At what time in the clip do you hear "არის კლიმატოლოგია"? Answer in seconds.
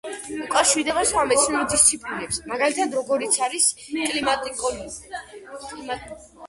3.49-6.03